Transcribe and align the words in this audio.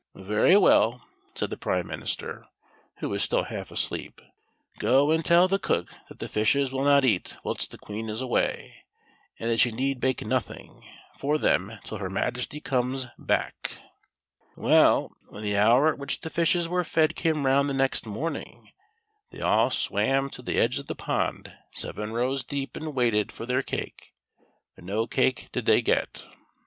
"Very 0.15 0.57
well," 0.57 1.05
said 1.35 1.51
the 1.51 1.57
prime 1.57 1.85
minister, 1.85 2.47
who 2.97 3.09
was 3.09 3.21
still 3.21 3.43
half 3.43 3.69
asleep;" 3.69 4.19
go 4.79 5.11
and 5.11 5.23
tell 5.23 5.47
the 5.47 5.59
cook 5.59 5.89
that 6.09 6.17
the 6.17 6.27
fishes 6.27 6.71
will 6.71 6.83
not 6.83 7.05
eat 7.05 7.37
whilst 7.43 7.69
the 7.69 7.77
Queen 7.77 8.09
is 8.09 8.19
away, 8.19 8.77
and 9.37 9.51
that 9.51 9.59
she 9.59 9.71
need 9.71 9.99
bake 9.99 10.25
nothing 10.25 10.83
for 11.15 11.37
them 11.37 11.73
till 11.83 11.99
her 11.99 12.09
Majesty 12.09 12.59
comes 12.59 13.05
back." 13.19 13.77
Well, 14.55 15.11
when 15.27 15.43
the 15.43 15.55
hour 15.57 15.93
at 15.93 15.99
which 15.99 16.21
the 16.21 16.31
fishes 16.31 16.67
were 16.67 16.83
fed 16.83 17.15
came 17.15 17.45
round 17.45 17.69
the 17.69 17.75
next 17.75 18.07
morning, 18.07 18.71
they 19.29 19.39
all 19.41 19.69
swam 19.69 20.31
to 20.31 20.41
the 20.41 20.53
c 20.53 20.57
34 20.57 20.57
THE 20.57 20.59
SILVER 20.59 20.63
FISH. 20.63 20.63
edge 20.63 20.79
of 20.79 20.87
the 20.87 20.95
pond 20.95 21.53
seven 21.73 22.11
rows 22.11 22.43
deep, 22.43 22.75
and 22.75 22.95
waited 22.95 23.31
for 23.31 23.45
their 23.45 23.61
cake, 23.61 24.15
but 24.73 24.83
no 24.83 25.05
cake 25.05 25.49
did 25.51 25.65
they 25.67 25.83
get. 25.83 26.25